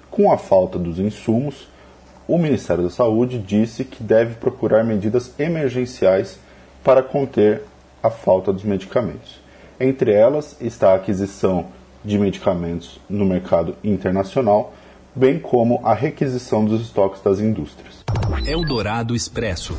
Com 0.10 0.32
a 0.32 0.38
falta 0.38 0.80
dos 0.80 0.98
insumos, 0.98 1.68
o 2.26 2.38
Ministério 2.38 2.86
da 2.86 2.90
Saúde 2.90 3.38
disse 3.38 3.84
que 3.84 4.02
deve 4.02 4.36
procurar 4.36 4.86
medidas 4.86 5.38
emergenciais 5.38 6.40
para 6.84 7.04
conter 7.04 7.64
a 8.02 8.10
falta 8.10 8.54
dos 8.54 8.64
medicamentos. 8.64 9.42
Entre 9.78 10.14
elas 10.14 10.56
está 10.62 10.92
a 10.92 10.96
aquisição 10.96 11.66
de 12.04 12.18
medicamentos 12.18 12.98
no 13.10 13.26
mercado 13.26 13.76
internacional 13.84 14.74
bem 15.16 15.40
como 15.40 15.80
a 15.84 15.94
requisição 15.94 16.66
dos 16.66 16.82
estoques 16.82 17.22
das 17.22 17.40
indústrias. 17.40 18.04
Eldorado 18.46 19.16
Expresso. 19.16 19.78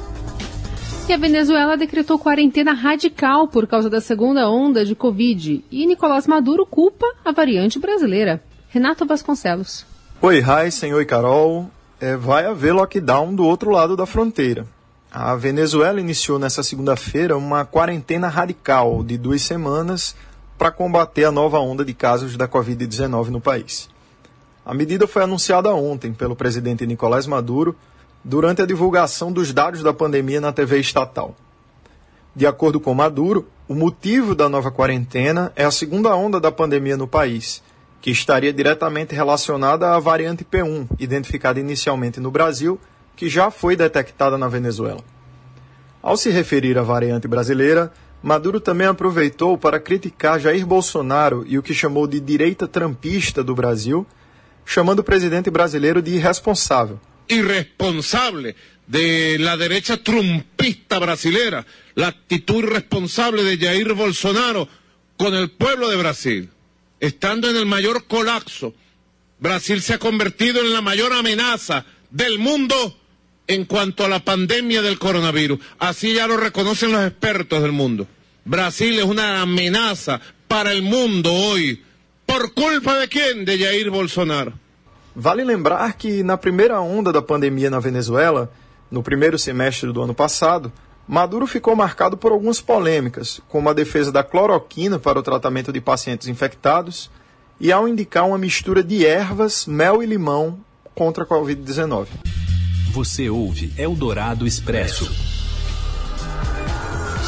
E 1.08 1.12
a 1.12 1.16
Venezuela 1.16 1.76
decretou 1.76 2.18
quarentena 2.18 2.72
radical 2.72 3.46
por 3.46 3.66
causa 3.66 3.88
da 3.88 4.00
segunda 4.00 4.50
onda 4.50 4.84
de 4.84 4.96
Covid. 4.96 5.64
E 5.70 5.86
Nicolás 5.86 6.26
Maduro 6.26 6.66
culpa 6.66 7.06
a 7.24 7.30
variante 7.30 7.78
brasileira. 7.78 8.42
Renato 8.70 9.06
Vasconcelos. 9.06 9.86
Oi, 10.20 10.42
Heisen, 10.42 10.94
oi, 10.94 11.04
Carol. 11.04 11.70
É, 12.00 12.16
vai 12.16 12.44
haver 12.44 12.74
lockdown 12.74 13.34
do 13.34 13.44
outro 13.44 13.70
lado 13.70 13.96
da 13.96 14.04
fronteira. 14.04 14.66
A 15.10 15.34
Venezuela 15.36 16.00
iniciou 16.00 16.38
nessa 16.38 16.62
segunda-feira 16.62 17.36
uma 17.36 17.64
quarentena 17.64 18.28
radical 18.28 19.04
de 19.04 19.16
duas 19.16 19.42
semanas 19.42 20.16
para 20.58 20.72
combater 20.72 21.24
a 21.24 21.32
nova 21.32 21.60
onda 21.60 21.84
de 21.84 21.94
casos 21.94 22.36
da 22.36 22.48
Covid-19 22.48 23.28
no 23.28 23.40
país. 23.40 23.88
A 24.66 24.74
medida 24.74 25.06
foi 25.06 25.22
anunciada 25.22 25.72
ontem 25.72 26.12
pelo 26.12 26.34
presidente 26.34 26.84
Nicolás 26.88 27.24
Maduro 27.24 27.76
durante 28.24 28.60
a 28.60 28.66
divulgação 28.66 29.30
dos 29.30 29.52
dados 29.52 29.80
da 29.80 29.92
pandemia 29.92 30.40
na 30.40 30.52
TV 30.52 30.80
estatal. 30.80 31.36
De 32.34 32.48
acordo 32.48 32.80
com 32.80 32.92
Maduro, 32.92 33.46
o 33.68 33.74
motivo 33.76 34.34
da 34.34 34.48
nova 34.48 34.72
quarentena 34.72 35.52
é 35.54 35.64
a 35.64 35.70
segunda 35.70 36.16
onda 36.16 36.40
da 36.40 36.50
pandemia 36.50 36.96
no 36.96 37.06
país, 37.06 37.62
que 38.00 38.10
estaria 38.10 38.52
diretamente 38.52 39.14
relacionada 39.14 39.94
à 39.94 40.00
variante 40.00 40.44
P1, 40.44 40.88
identificada 40.98 41.60
inicialmente 41.60 42.18
no 42.18 42.32
Brasil, 42.32 42.76
que 43.14 43.28
já 43.28 43.52
foi 43.52 43.76
detectada 43.76 44.36
na 44.36 44.48
Venezuela. 44.48 45.00
Ao 46.02 46.16
se 46.16 46.28
referir 46.30 46.76
à 46.76 46.82
variante 46.82 47.28
brasileira, 47.28 47.92
Maduro 48.20 48.58
também 48.58 48.88
aproveitou 48.88 49.56
para 49.56 49.78
criticar 49.78 50.40
Jair 50.40 50.66
Bolsonaro 50.66 51.44
e 51.46 51.56
o 51.56 51.62
que 51.62 51.72
chamou 51.72 52.08
de 52.08 52.18
direita 52.18 52.66
trampista 52.66 53.44
do 53.44 53.54
Brasil 53.54 54.04
chamando 54.66 55.02
o 55.02 55.04
presidente 55.04 55.50
brasileiro 55.50 56.02
de 56.02 56.10
irresponsável. 56.10 56.98
Irresponsable 57.28 58.54
de 58.86 59.38
la 59.38 59.56
derecha 59.56 59.96
trumpista 59.96 60.98
brasilera, 60.98 61.66
la 61.94 62.08
actitud 62.08 62.64
irresponsable 62.64 63.42
de 63.42 63.58
Jair 63.58 63.94
Bolsonaro 63.94 64.68
con 65.16 65.34
el 65.34 65.50
pueblo 65.50 65.88
de 65.88 65.96
Brasil. 65.96 66.50
Estando 67.00 67.48
en 67.48 67.56
el 67.56 67.66
mayor 67.66 68.06
colapso, 68.06 68.74
Brasil 69.38 69.82
se 69.82 69.94
ha 69.94 69.98
convertido 69.98 70.60
en 70.60 70.72
la 70.72 70.80
mayor 70.80 71.12
amenaza 71.12 71.84
del 72.10 72.38
mundo 72.38 72.98
en 73.46 73.64
cuanto 73.64 74.04
a 74.04 74.08
la 74.08 74.24
pandemia 74.24 74.82
del 74.82 74.98
coronavirus. 74.98 75.60
Así 75.78 76.14
ya 76.14 76.26
lo 76.26 76.36
reconocen 76.36 76.92
los 76.92 77.06
expertos 77.06 77.62
del 77.62 77.72
mundo. 77.72 78.06
Brasil 78.44 78.98
es 78.98 79.04
una 79.04 79.42
amenaza 79.42 80.20
para 80.48 80.72
el 80.72 80.82
mundo 80.82 81.32
hoy 81.32 81.82
Por 82.26 82.50
culpa 82.50 83.00
de 83.00 83.06
quem? 83.06 83.44
De 83.44 83.56
Jair 83.56 83.90
Bolsonaro. 83.90 84.52
Vale 85.14 85.44
lembrar 85.44 85.94
que 85.94 86.22
na 86.22 86.36
primeira 86.36 86.80
onda 86.80 87.12
da 87.12 87.22
pandemia 87.22 87.70
na 87.70 87.80
Venezuela, 87.80 88.52
no 88.90 89.02
primeiro 89.02 89.38
semestre 89.38 89.90
do 89.92 90.02
ano 90.02 90.14
passado, 90.14 90.72
Maduro 91.08 91.46
ficou 91.46 91.76
marcado 91.76 92.16
por 92.16 92.32
algumas 92.32 92.60
polêmicas, 92.60 93.40
como 93.48 93.68
a 93.68 93.72
defesa 93.72 94.10
da 94.10 94.24
cloroquina 94.24 94.98
para 94.98 95.18
o 95.18 95.22
tratamento 95.22 95.72
de 95.72 95.80
pacientes 95.80 96.26
infectados 96.26 97.10
e 97.60 97.70
ao 97.72 97.88
indicar 97.88 98.26
uma 98.26 98.36
mistura 98.36 98.82
de 98.82 99.06
ervas, 99.06 99.66
mel 99.66 100.02
e 100.02 100.06
limão 100.06 100.58
contra 100.94 101.24
a 101.24 101.26
Covid-19. 101.26 102.08
Você 102.90 103.30
ouve 103.30 103.72
Eldorado 103.78 104.46
Expresso. 104.46 105.10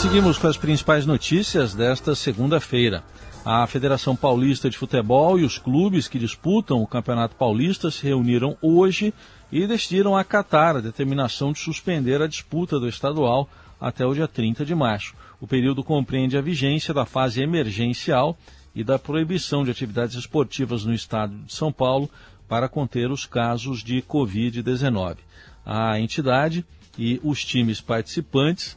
Seguimos 0.01 0.39
com 0.39 0.47
as 0.47 0.57
principais 0.57 1.07
notícias 1.07 1.75
desta 1.75 2.15
segunda-feira. 2.15 3.05
A 3.51 3.67
Federação 3.67 4.15
Paulista 4.15 4.69
de 4.69 4.77
Futebol 4.77 5.39
e 5.39 5.43
os 5.43 5.57
clubes 5.57 6.07
que 6.07 6.19
disputam 6.19 6.83
o 6.83 6.87
Campeonato 6.87 7.35
Paulista 7.35 7.91
se 7.91 8.05
reuniram 8.05 8.59
hoje 8.61 9.15
e 9.51 9.67
decidiram 9.67 10.15
acatar 10.15 10.77
a 10.77 10.83
determinação 10.83 11.51
de 11.51 11.59
suspender 11.59 12.21
a 12.21 12.27
disputa 12.27 12.79
do 12.79 12.87
estadual 12.87 13.49
até 13.81 14.05
o 14.05 14.13
dia 14.13 14.29
30 14.29 14.67
de 14.67 14.75
março. 14.75 15.15
O 15.41 15.47
período 15.47 15.83
compreende 15.83 16.37
a 16.37 16.43
vigência 16.43 16.93
da 16.93 17.07
fase 17.07 17.41
emergencial 17.41 18.37
e 18.75 18.85
da 18.85 18.99
proibição 18.99 19.65
de 19.65 19.71
atividades 19.71 20.15
esportivas 20.15 20.85
no 20.85 20.93
estado 20.93 21.35
de 21.35 21.55
São 21.55 21.73
Paulo 21.73 22.11
para 22.47 22.69
conter 22.69 23.11
os 23.11 23.25
casos 23.25 23.83
de 23.83 24.03
Covid-19. 24.03 25.17
A 25.65 25.99
entidade 25.99 26.67
e 26.99 27.19
os 27.25 27.43
times 27.43 27.81
participantes 27.81 28.77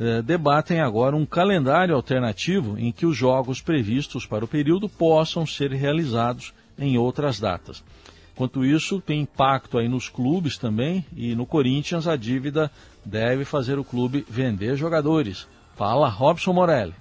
eh, 0.00 0.22
debatem 0.22 0.80
agora 0.80 1.16
um 1.16 1.26
calendário 1.26 1.94
alternativo 1.94 2.78
em 2.78 2.92
que 2.92 3.06
os 3.06 3.16
jogos 3.16 3.60
previstos 3.60 4.26
para 4.26 4.44
o 4.44 4.48
período 4.48 4.88
possam 4.88 5.46
ser 5.46 5.72
realizados 5.72 6.52
em 6.78 6.96
outras 6.96 7.40
datas. 7.40 7.82
Enquanto 8.34 8.64
isso, 8.64 9.00
tem 9.00 9.22
impacto 9.22 9.78
aí 9.78 9.88
nos 9.88 10.08
clubes 10.08 10.56
também 10.56 11.04
e 11.16 11.34
no 11.34 11.44
Corinthians 11.44 12.06
a 12.06 12.14
dívida 12.14 12.70
deve 13.04 13.44
fazer 13.44 13.78
o 13.78 13.84
clube 13.84 14.24
vender 14.28 14.76
jogadores. 14.76 15.48
Fala 15.74 16.08
Robson 16.08 16.52
Morelli. 16.52 16.94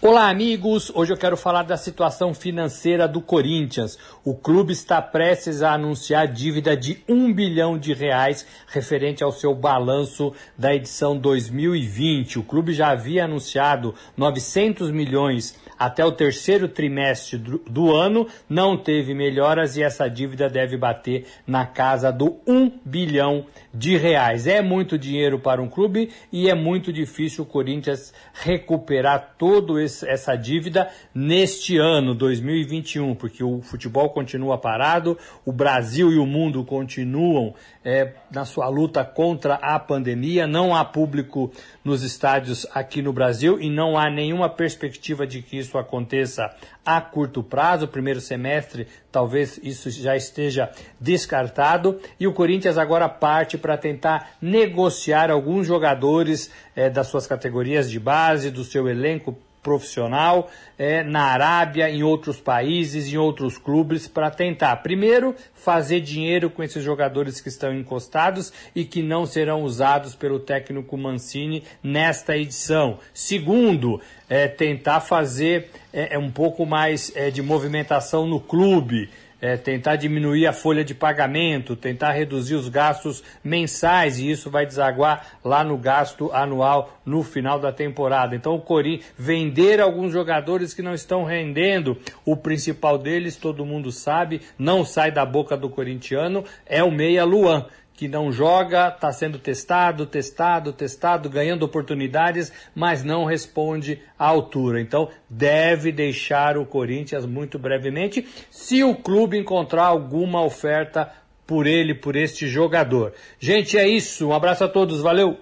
Olá, 0.00 0.28
amigos! 0.28 0.92
Hoje 0.94 1.12
eu 1.12 1.16
quero 1.16 1.36
falar 1.36 1.64
da 1.64 1.76
situação 1.76 2.32
financeira 2.32 3.08
do 3.08 3.20
Corinthians. 3.20 3.98
O 4.24 4.32
clube 4.32 4.72
está 4.72 5.02
prestes 5.02 5.60
a 5.60 5.72
anunciar 5.72 6.28
dívida 6.28 6.76
de 6.76 7.02
um 7.08 7.32
bilhão 7.32 7.76
de 7.76 7.92
reais 7.92 8.46
referente 8.68 9.24
ao 9.24 9.32
seu 9.32 9.52
balanço 9.56 10.32
da 10.56 10.72
edição 10.72 11.18
2020. 11.18 12.38
O 12.38 12.44
clube 12.44 12.72
já 12.72 12.90
havia 12.90 13.24
anunciado 13.24 13.92
900 14.16 14.92
milhões 14.92 15.58
até 15.78 16.04
o 16.04 16.12
terceiro 16.12 16.68
trimestre 16.68 17.38
do, 17.38 17.58
do 17.58 17.94
ano, 17.94 18.26
não 18.48 18.76
teve 18.76 19.14
melhoras 19.14 19.76
e 19.76 19.82
essa 19.82 20.08
dívida 20.08 20.48
deve 20.48 20.76
bater 20.76 21.26
na 21.46 21.64
casa 21.64 22.10
do 22.10 22.38
1 22.46 22.80
bilhão 22.84 23.46
de 23.72 23.96
reais. 23.96 24.46
É 24.46 24.60
muito 24.60 24.98
dinheiro 24.98 25.38
para 25.38 25.62
um 25.62 25.68
clube 25.68 26.10
e 26.32 26.48
é 26.48 26.54
muito 26.54 26.92
difícil 26.92 27.44
o 27.44 27.46
Corinthians 27.46 28.12
recuperar 28.32 29.36
esse 29.80 30.08
essa 30.08 30.34
dívida 30.34 30.88
neste 31.14 31.76
ano, 31.78 32.14
2021, 32.14 33.14
porque 33.14 33.44
o 33.44 33.60
futebol 33.60 34.10
continua 34.10 34.58
parado, 34.58 35.16
o 35.44 35.52
Brasil 35.52 36.10
e 36.10 36.18
o 36.18 36.26
mundo 36.26 36.64
continuam 36.64 37.54
é, 37.88 38.12
na 38.30 38.44
sua 38.44 38.68
luta 38.68 39.02
contra 39.02 39.54
a 39.54 39.78
pandemia, 39.78 40.46
não 40.46 40.76
há 40.76 40.84
público 40.84 41.50
nos 41.82 42.02
estádios 42.02 42.66
aqui 42.74 43.00
no 43.00 43.14
Brasil 43.14 43.58
e 43.58 43.70
não 43.70 43.96
há 43.96 44.10
nenhuma 44.10 44.50
perspectiva 44.50 45.26
de 45.26 45.40
que 45.40 45.56
isso 45.56 45.78
aconteça 45.78 46.54
a 46.84 47.00
curto 47.00 47.42
prazo, 47.42 47.88
primeiro 47.88 48.20
semestre, 48.20 48.86
talvez 49.10 49.58
isso 49.62 49.88
já 49.90 50.14
esteja 50.14 50.70
descartado. 51.00 51.98
E 52.20 52.26
o 52.26 52.34
Corinthians 52.34 52.76
agora 52.76 53.08
parte 53.08 53.56
para 53.56 53.78
tentar 53.78 54.32
negociar 54.38 55.30
alguns 55.30 55.66
jogadores 55.66 56.50
é, 56.76 56.90
das 56.90 57.06
suas 57.06 57.26
categorias 57.26 57.90
de 57.90 57.98
base, 57.98 58.50
do 58.50 58.64
seu 58.64 58.86
elenco 58.86 59.34
profissional 59.68 60.50
é, 60.78 61.02
na 61.02 61.24
Arábia, 61.24 61.90
em 61.90 62.02
outros 62.02 62.40
países, 62.40 63.12
em 63.12 63.18
outros 63.18 63.58
clubes, 63.58 64.08
para 64.08 64.30
tentar, 64.30 64.76
primeiro, 64.76 65.34
fazer 65.52 66.00
dinheiro 66.00 66.48
com 66.48 66.62
esses 66.62 66.82
jogadores 66.82 67.38
que 67.38 67.50
estão 67.50 67.74
encostados 67.74 68.50
e 68.74 68.86
que 68.86 69.02
não 69.02 69.26
serão 69.26 69.62
usados 69.62 70.14
pelo 70.14 70.40
técnico 70.40 70.96
Mancini 70.96 71.64
nesta 71.82 72.34
edição. 72.34 72.98
Segundo, 73.12 74.00
é, 74.26 74.48
tentar 74.48 75.00
fazer 75.00 75.70
é, 75.92 76.14
é 76.14 76.18
um 76.18 76.30
pouco 76.30 76.64
mais 76.64 77.12
é, 77.14 77.30
de 77.30 77.42
movimentação 77.42 78.26
no 78.26 78.40
clube 78.40 79.10
é, 79.40 79.56
tentar 79.56 79.96
diminuir 79.96 80.46
a 80.46 80.52
folha 80.52 80.84
de 80.84 80.94
pagamento, 80.94 81.76
tentar 81.76 82.12
reduzir 82.12 82.54
os 82.54 82.68
gastos 82.68 83.22
mensais 83.42 84.18
e 84.18 84.30
isso 84.30 84.50
vai 84.50 84.66
desaguar 84.66 85.38
lá 85.44 85.62
no 85.62 85.76
gasto 85.76 86.32
anual 86.32 86.98
no 87.04 87.22
final 87.22 87.58
da 87.58 87.72
temporada. 87.72 88.34
Então 88.34 88.54
o 88.54 88.60
Corinthians 88.60 88.78
vender 89.16 89.80
alguns 89.80 90.12
jogadores 90.12 90.72
que 90.74 90.82
não 90.82 90.94
estão 90.94 91.24
rendendo, 91.24 91.96
o 92.24 92.36
principal 92.36 92.98
deles, 92.98 93.36
todo 93.36 93.64
mundo 93.64 93.92
sabe, 93.92 94.40
não 94.58 94.84
sai 94.84 95.10
da 95.10 95.24
boca 95.24 95.56
do 95.56 95.68
corintiano, 95.68 96.44
é 96.66 96.82
o 96.82 96.90
meia 96.90 97.24
Luan 97.24 97.66
que 97.98 98.06
não 98.06 98.30
joga, 98.30 98.90
está 98.94 99.10
sendo 99.10 99.40
testado, 99.40 100.06
testado, 100.06 100.72
testado, 100.72 101.28
ganhando 101.28 101.64
oportunidades, 101.64 102.52
mas 102.72 103.02
não 103.02 103.24
responde 103.24 104.00
à 104.16 104.28
altura. 104.28 104.80
Então, 104.80 105.08
deve 105.28 105.90
deixar 105.90 106.56
o 106.56 106.64
Corinthians 106.64 107.26
muito 107.26 107.58
brevemente, 107.58 108.24
se 108.52 108.84
o 108.84 108.94
clube 108.94 109.36
encontrar 109.36 109.86
alguma 109.86 110.44
oferta 110.44 111.12
por 111.44 111.66
ele, 111.66 111.92
por 111.92 112.14
este 112.14 112.46
jogador. 112.46 113.14
Gente, 113.40 113.76
é 113.76 113.88
isso. 113.88 114.28
Um 114.28 114.32
abraço 114.32 114.62
a 114.62 114.68
todos. 114.68 115.00
Valeu. 115.00 115.36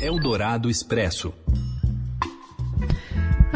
Eldorado 0.00 0.70
Expresso. 0.70 1.34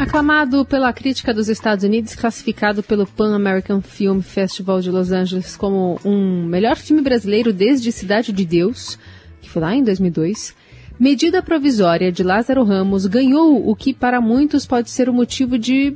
Aclamado 0.03 0.65
pela 0.65 0.91
crítica 0.91 1.33
dos 1.33 1.47
Estados 1.47 1.85
Unidos, 1.85 2.13
classificado 2.13 2.83
pelo 2.83 3.07
Pan 3.07 3.33
American 3.33 3.81
Film 3.81 4.19
Festival 4.19 4.81
de 4.81 4.91
Los 4.91 5.13
Angeles 5.13 5.55
como 5.55 5.97
um 6.03 6.43
melhor 6.43 6.75
filme 6.75 7.01
brasileiro 7.01 7.53
desde 7.53 7.89
Cidade 7.89 8.33
de 8.33 8.43
Deus, 8.43 8.99
que 9.41 9.49
foi 9.49 9.61
lá 9.61 9.73
em 9.73 9.81
2002, 9.81 10.53
Medida 10.99 11.41
Provisória 11.41 12.11
de 12.11 12.21
Lázaro 12.21 12.65
Ramos 12.65 13.05
ganhou 13.05 13.65
o 13.65 13.73
que 13.77 13.93
para 13.93 14.19
muitos 14.19 14.67
pode 14.67 14.91
ser 14.91 15.07
o 15.07 15.13
motivo 15.13 15.57
de 15.57 15.95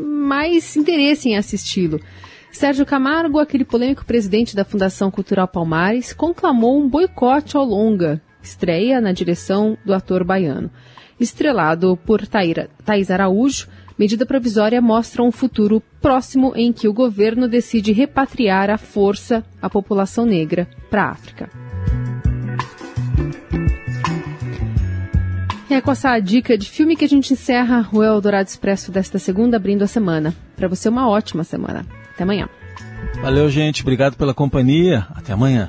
mais 0.00 0.76
interesse 0.76 1.28
em 1.28 1.36
assisti-lo. 1.36 2.00
Sérgio 2.50 2.84
Camargo, 2.84 3.38
aquele 3.38 3.64
polêmico 3.64 4.04
presidente 4.04 4.56
da 4.56 4.64
Fundação 4.64 5.08
Cultural 5.08 5.46
Palmares, 5.46 6.12
conclamou 6.12 6.82
um 6.82 6.88
boicote 6.88 7.56
ao 7.56 7.64
longa, 7.64 8.20
estreia 8.42 9.00
na 9.00 9.12
direção 9.12 9.78
do 9.84 9.94
ator 9.94 10.24
baiano. 10.24 10.68
Estrelado 11.18 11.96
por 12.04 12.26
Thaís 12.26 13.10
Araújo, 13.10 13.68
medida 13.98 14.26
provisória 14.26 14.80
mostra 14.80 15.22
um 15.22 15.30
futuro 15.30 15.82
próximo 16.00 16.52
em 16.56 16.72
que 16.72 16.88
o 16.88 16.92
governo 16.92 17.48
decide 17.48 17.92
repatriar 17.92 18.70
à 18.70 18.78
força 18.78 19.44
a 19.62 19.70
população 19.70 20.26
negra 20.26 20.68
para 20.90 21.04
a 21.04 21.10
África. 21.10 21.50
É 25.70 25.80
com 25.80 25.90
essa 25.90 26.18
dica 26.20 26.56
de 26.56 26.70
filme 26.70 26.94
que 26.94 27.04
a 27.04 27.08
gente 27.08 27.32
encerra 27.32 27.88
o 27.92 28.00
Eldorado 28.00 28.48
Expresso 28.48 28.92
desta 28.92 29.18
segunda, 29.18 29.56
abrindo 29.56 29.82
a 29.82 29.88
semana. 29.88 30.32
Para 30.54 30.68
você, 30.68 30.88
uma 30.88 31.08
ótima 31.08 31.42
semana. 31.42 31.84
Até 32.12 32.22
amanhã. 32.22 32.48
Valeu, 33.20 33.50
gente. 33.50 33.82
Obrigado 33.82 34.16
pela 34.16 34.32
companhia. 34.32 35.06
Até 35.16 35.32
amanhã. 35.32 35.68